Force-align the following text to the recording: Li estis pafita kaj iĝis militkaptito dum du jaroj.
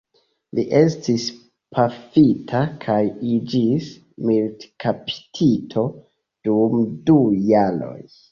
Li 0.59 0.63
estis 0.77 1.25
pafita 1.79 2.61
kaj 2.85 2.97
iĝis 3.35 3.91
militkaptito 4.29 5.83
dum 6.49 6.81
du 7.11 7.19
jaroj. 7.53 7.97